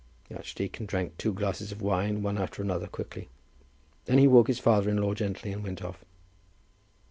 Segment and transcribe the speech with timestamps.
[0.29, 3.29] The archdeacon drank two glasses of wine, one after another, quickly.
[4.05, 6.03] Then he woke his father in law gently, and went off.